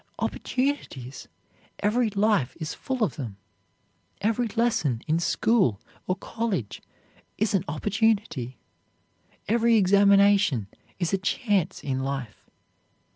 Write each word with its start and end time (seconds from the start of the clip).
Opportunities! 0.17 1.27
Every 1.77 2.09
life 2.09 2.57
is 2.59 2.73
full 2.73 3.03
of 3.03 3.17
them. 3.17 3.37
Every 4.21 4.47
lesson 4.47 5.03
in 5.07 5.19
school 5.19 5.79
or 6.07 6.15
college 6.15 6.81
is 7.37 7.53
an 7.53 7.63
opportunity. 7.67 8.57
Every 9.47 9.77
examination 9.77 10.65
is 10.97 11.13
a 11.13 11.19
chance 11.19 11.83
in 11.83 11.99
life. 11.99 12.49